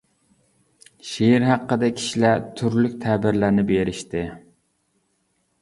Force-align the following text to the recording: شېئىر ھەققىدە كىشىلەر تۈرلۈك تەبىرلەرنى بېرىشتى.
شېئىر 1.09 1.45
ھەققىدە 1.49 1.89
كىشىلەر 1.99 2.41
تۈرلۈك 2.61 2.97
تەبىرلەرنى 3.05 3.67
بېرىشتى. 3.73 4.25